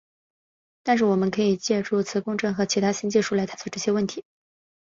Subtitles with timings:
[0.81, 4.23] 但是我们可以借助磁共振和其他新技术来探索这些问题。